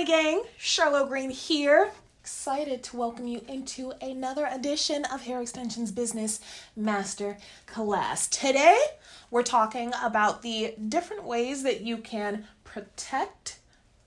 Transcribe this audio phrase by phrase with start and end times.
[0.00, 1.90] Honey Gang, Charlo Greene here.
[2.22, 6.40] Excited to welcome you into another edition of Hair Extensions Business
[6.74, 8.26] Master Class.
[8.26, 8.78] Today,
[9.30, 13.58] we're talking about the different ways that you can protect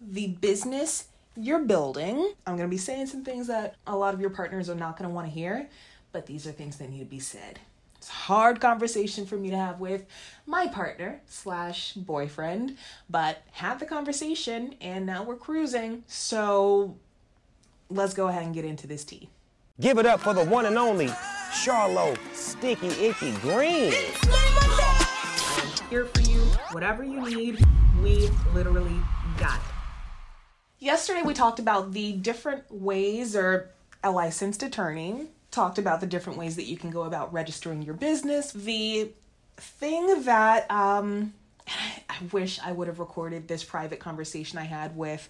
[0.00, 2.34] the business you're building.
[2.46, 4.96] I'm going to be saying some things that a lot of your partners are not
[4.96, 5.68] going to want to hear,
[6.12, 7.58] but these are things that need to be said.
[8.00, 10.06] It's a hard conversation for me to have with
[10.46, 12.78] my partner slash boyfriend,
[13.10, 16.04] but had the conversation and now we're cruising.
[16.06, 16.96] So
[17.90, 19.28] let's go ahead and get into this tea.
[19.78, 21.08] Give it up for the one and only
[21.52, 23.92] Charlo Sticky Icky Greene.
[25.90, 26.40] Here for you,
[26.72, 27.62] whatever you need,
[28.02, 28.96] we literally
[29.36, 29.74] got it.
[30.78, 33.68] Yesterday we talked about the different ways or
[34.02, 37.94] a licensed attorney talked about the different ways that you can go about registering your
[37.94, 38.52] business.
[38.52, 39.10] The
[39.56, 41.32] thing that um,
[42.08, 45.28] I wish I would have recorded this private conversation I had with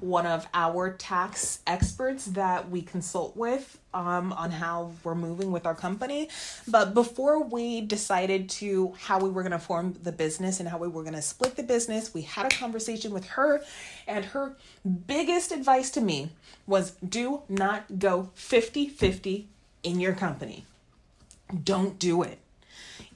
[0.00, 5.66] one of our tax experts that we consult with um, on how we're moving with
[5.66, 6.28] our company.
[6.66, 10.78] But before we decided to how we were going to form the business and how
[10.78, 13.62] we were going to split the business, we had a conversation with her,
[14.06, 14.56] and her
[15.06, 16.30] biggest advice to me
[16.66, 19.48] was do not go 50 50
[19.82, 20.64] in your company.
[21.64, 22.38] Don't do it.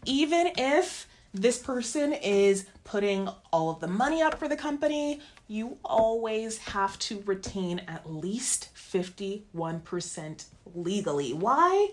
[0.04, 5.78] Even if this person is putting all of the money up for the company, you
[5.84, 11.32] always have to retain at least 51% legally.
[11.32, 11.88] Why?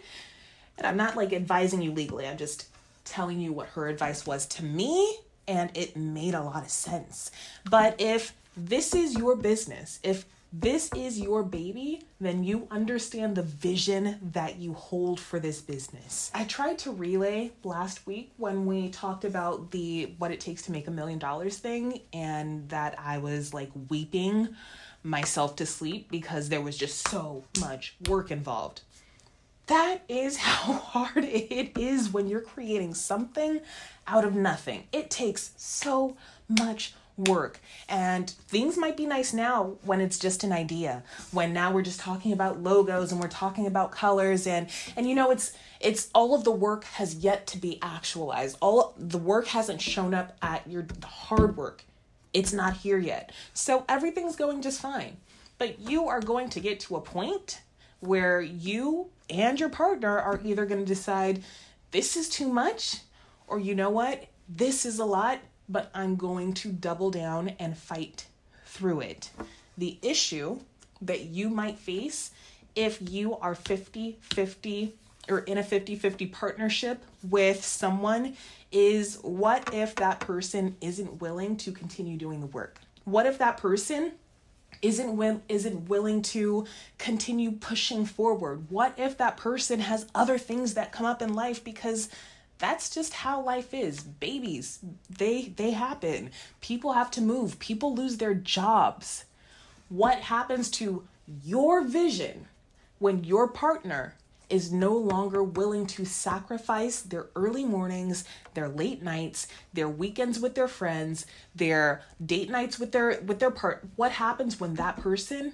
[0.77, 2.67] And I'm not like advising you legally, I'm just
[3.03, 7.31] telling you what her advice was to me, and it made a lot of sense.
[7.69, 13.41] But if this is your business, if this is your baby, then you understand the
[13.43, 16.29] vision that you hold for this business.
[16.33, 20.73] I tried to relay last week when we talked about the what it takes to
[20.73, 24.49] make a million dollars thing and that I was like weeping
[25.03, 28.81] myself to sleep because there was just so much work involved.
[29.67, 33.61] That is how hard it is when you're creating something
[34.05, 34.83] out of nothing.
[34.91, 36.17] It takes so
[36.49, 37.59] much work.
[37.87, 41.03] And things might be nice now when it's just an idea.
[41.31, 45.15] When now we're just talking about logos and we're talking about colors and and you
[45.15, 48.57] know it's it's all of the work has yet to be actualized.
[48.61, 51.83] All the work hasn't shown up at your hard work.
[52.33, 53.31] It's not here yet.
[53.53, 55.17] So everything's going just fine.
[55.57, 57.61] But you are going to get to a point
[57.99, 61.43] where you and your partner are either going to decide
[61.91, 63.01] this is too much
[63.47, 64.27] or you know what?
[64.47, 65.39] This is a lot
[65.71, 68.25] but I'm going to double down and fight
[68.65, 69.31] through it.
[69.77, 70.59] The issue
[71.01, 72.31] that you might face
[72.75, 74.93] if you are 50 50
[75.29, 78.35] or in a 50 50 partnership with someone
[78.71, 82.79] is what if that person isn't willing to continue doing the work?
[83.03, 84.13] What if that person
[84.81, 86.65] isn't isn't willing to
[86.97, 88.65] continue pushing forward?
[88.69, 92.09] What if that person has other things that come up in life because
[92.61, 94.01] that's just how life is.
[94.01, 94.79] Babies
[95.09, 96.29] they they happen.
[96.61, 97.59] People have to move.
[97.59, 99.25] People lose their jobs.
[99.89, 101.03] What happens to
[101.43, 102.47] your vision
[102.99, 104.15] when your partner
[104.49, 110.55] is no longer willing to sacrifice their early mornings, their late nights, their weekends with
[110.55, 115.53] their friends, their date nights with their with their part what happens when that person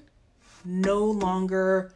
[0.65, 1.93] no longer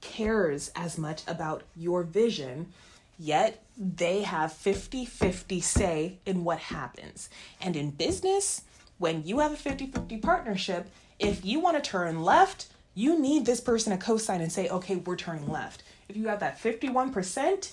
[0.00, 2.72] cares as much about your vision
[3.18, 7.28] yet they have 50 50 say in what happens.
[7.60, 8.62] And in business,
[8.98, 13.46] when you have a 50 50 partnership, if you want to turn left, you need
[13.46, 15.82] this person to co sign and say, okay, we're turning left.
[16.08, 17.72] If you have that 51%,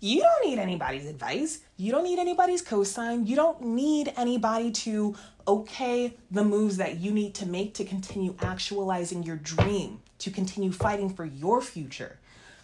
[0.00, 1.60] you don't need anybody's advice.
[1.76, 3.26] You don't need anybody's cosign.
[3.26, 8.34] You don't need anybody to okay the moves that you need to make to continue
[8.40, 12.18] actualizing your dream, to continue fighting for your future.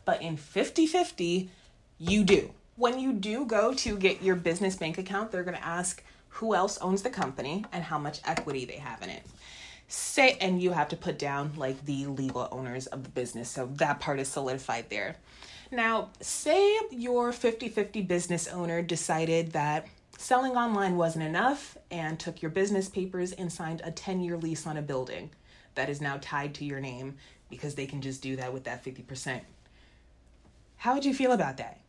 [0.04, 1.50] But in 50 50,
[2.10, 2.52] you do.
[2.76, 6.54] When you do go to get your business bank account, they're going to ask who
[6.54, 9.22] else owns the company and how much equity they have in it.
[9.86, 13.48] Say, and you have to put down like the legal owners of the business.
[13.48, 15.16] So that part is solidified there.
[15.70, 19.86] Now, say your 50 50 business owner decided that
[20.18, 24.66] selling online wasn't enough and took your business papers and signed a 10 year lease
[24.66, 25.30] on a building
[25.74, 27.16] that is now tied to your name
[27.50, 29.40] because they can just do that with that 50%.
[30.78, 31.80] How would you feel about that?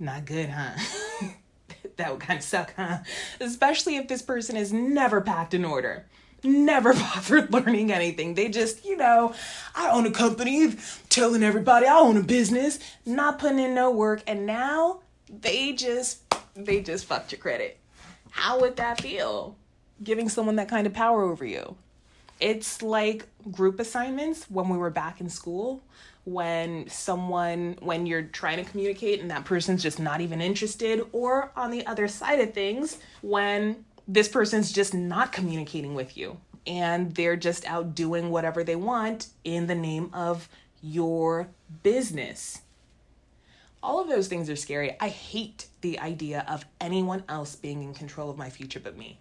[0.00, 0.78] Not good, huh?
[1.96, 2.98] that would kind of suck, huh?
[3.40, 6.06] Especially if this person has never packed an order,
[6.44, 8.34] never bothered learning anything.
[8.34, 9.34] They just, you know,
[9.74, 10.74] I own a company,
[11.08, 16.22] telling everybody I own a business, not putting in no work, and now they just
[16.54, 17.78] they just fucked your credit.
[18.30, 19.56] How would that feel?
[20.02, 21.76] Giving someone that kind of power over you.
[22.40, 25.82] It's like group assignments when we were back in school
[26.28, 31.50] when someone when you're trying to communicate and that person's just not even interested or
[31.56, 37.14] on the other side of things when this person's just not communicating with you and
[37.14, 40.48] they're just out doing whatever they want in the name of
[40.82, 41.48] your
[41.82, 42.60] business.
[43.82, 44.96] All of those things are scary.
[45.00, 49.18] I hate the idea of anyone else being in control of my future but me.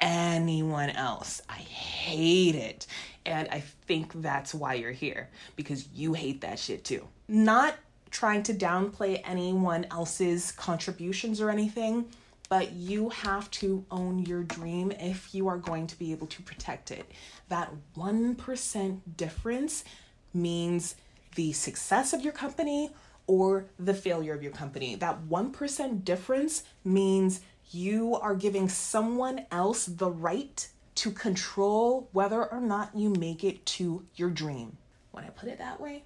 [0.00, 1.40] Anyone else.
[1.48, 2.86] I hate it.
[3.26, 7.06] And I think that's why you're here because you hate that shit too.
[7.28, 7.76] Not
[8.10, 12.06] trying to downplay anyone else's contributions or anything,
[12.48, 16.42] but you have to own your dream if you are going to be able to
[16.42, 17.10] protect it.
[17.48, 19.84] That 1% difference
[20.32, 20.96] means
[21.34, 22.90] the success of your company
[23.26, 24.94] or the failure of your company.
[24.94, 27.40] That 1% difference means
[27.70, 33.64] you are giving someone else the right to control whether or not you make it
[33.66, 34.76] to your dream.
[35.10, 36.04] When I put it that way,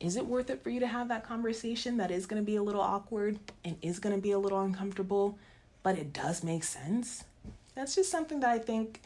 [0.00, 2.56] is it worth it for you to have that conversation that is going to be
[2.56, 5.38] a little awkward and is going to be a little uncomfortable,
[5.82, 7.24] but it does make sense?
[7.74, 9.02] That's just something that I think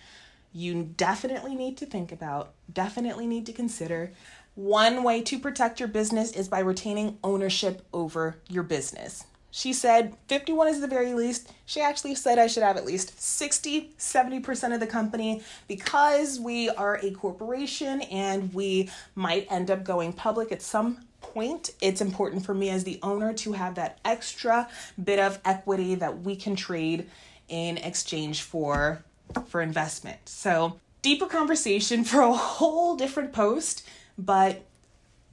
[0.52, 4.12] you definitely need to think about, definitely need to consider.
[4.54, 9.24] One way to protect your business is by retaining ownership over your business.
[9.54, 11.52] She said 51 is the very least.
[11.66, 16.70] She actually said I should have at least 60, 70% of the company because we
[16.70, 21.70] are a corporation and we might end up going public at some point.
[21.82, 24.70] It's important for me as the owner to have that extra
[25.02, 27.10] bit of equity that we can trade
[27.48, 29.04] in exchange for
[29.48, 30.30] for investment.
[30.30, 34.64] So, deeper conversation for a whole different post, but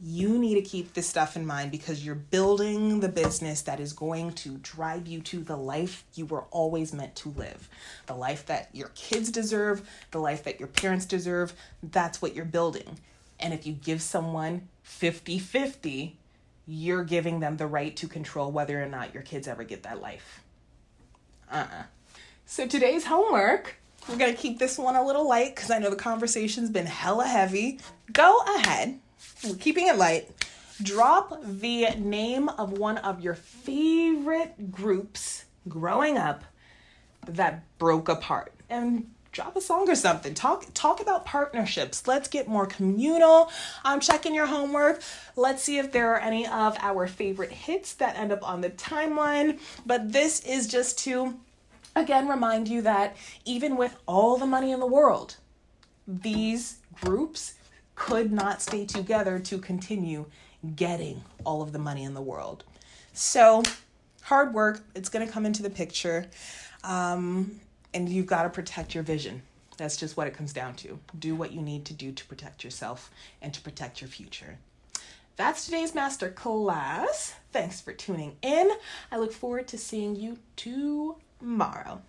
[0.01, 3.91] you need to keep this stuff in mind because you're building the business that is
[3.91, 7.69] going to drive you to the life you were always meant to live.
[8.05, 11.53] The life that your kids deserve, the life that your parents deserve.
[11.83, 12.99] That's what you're building.
[13.41, 16.15] And if you give someone 50 50,
[16.65, 20.01] you're giving them the right to control whether or not your kids ever get that
[20.01, 20.41] life.
[21.51, 21.79] Uh uh-uh.
[21.79, 21.83] uh
[22.45, 23.75] So today's homework
[24.07, 26.85] we're going to keep this one a little light because I know the conversation's been
[26.85, 27.79] hella heavy.
[28.11, 28.99] Go ahead
[29.59, 30.29] keeping it light.
[30.81, 36.43] Drop the name of one of your favorite groups growing up
[37.27, 40.33] that broke apart and drop a song or something.
[40.33, 42.07] Talk talk about partnerships.
[42.07, 43.51] Let's get more communal.
[43.83, 45.01] I'm checking your homework.
[45.35, 48.69] Let's see if there are any of our favorite hits that end up on the
[48.69, 49.59] timeline.
[49.85, 51.39] But this is just to
[51.95, 55.37] again remind you that even with all the money in the world,
[56.07, 57.53] these groups
[57.99, 60.25] could not stay together to continue
[60.75, 62.63] getting all of the money in the world.
[63.13, 63.61] So,
[64.23, 66.25] hard work, it's going to come into the picture.
[66.83, 67.59] Um,
[67.93, 69.41] and you've got to protect your vision.
[69.77, 70.97] That's just what it comes down to.
[71.19, 73.11] Do what you need to do to protect yourself
[73.41, 74.57] and to protect your future.
[75.35, 77.35] That's today's master class.
[77.51, 78.71] Thanks for tuning in.
[79.11, 82.01] I look forward to seeing you tomorrow.